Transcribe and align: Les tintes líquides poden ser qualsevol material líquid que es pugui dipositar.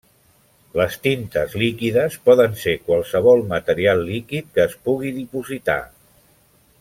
Les 0.79 0.95
tintes 1.07 1.51
líquides 1.63 2.17
poden 2.29 2.57
ser 2.63 2.73
qualsevol 2.87 3.45
material 3.55 4.03
líquid 4.11 4.49
que 4.57 4.65
es 4.67 4.75
pugui 4.89 5.13
dipositar. 5.23 5.81